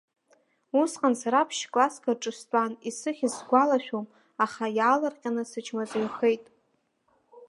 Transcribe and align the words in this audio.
Усҟан 0.81 1.13
сара 1.21 1.41
ԥшь-класск 1.47 2.03
рҿы 2.15 2.31
стәан, 2.39 2.71
исыхьыз 2.89 3.33
сгәалашәом, 3.37 4.05
аха 4.45 4.65
иаалырҟьаны 4.77 5.43
сычмазаҩхеит. 5.51 6.45